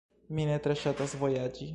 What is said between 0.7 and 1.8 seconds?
ŝatas vojaĝi.